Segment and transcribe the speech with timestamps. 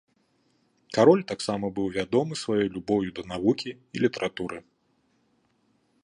[0.97, 4.57] Кароль таксама быў вядомы сваёй любоўю да навукі і літаратуры.